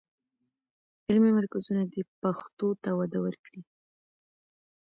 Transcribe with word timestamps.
علمي 1.07 1.31
مرکزونه 1.37 1.81
دې 1.91 2.01
پښتو 2.21 2.67
ته 2.83 2.89
وده 2.99 3.19
ورکړي. 3.25 3.61